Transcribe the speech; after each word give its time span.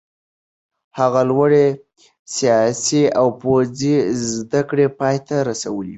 هغه 0.99 1.21
لوړې 1.29 1.67
سیاسي 2.35 3.03
او 3.19 3.27
پوځي 3.41 3.95
زده 4.35 4.61
کړې 4.69 4.85
پای 4.99 5.17
ته 5.27 5.35
رسولې 5.49 5.77
وې. 5.87 5.89